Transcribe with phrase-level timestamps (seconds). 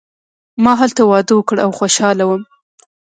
[0.63, 2.41] ما هلته واده وکړ او خوشحاله وم.